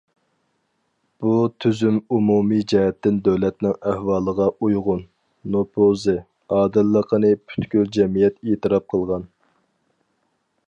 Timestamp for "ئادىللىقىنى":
6.57-7.31